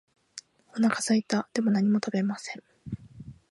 [0.71, 1.47] お腹すいた。
[1.53, 2.63] でも何も食べません。